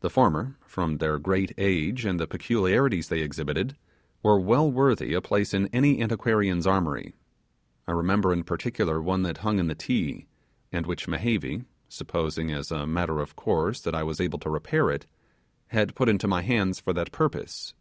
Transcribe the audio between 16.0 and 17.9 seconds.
into my hands for that purpose.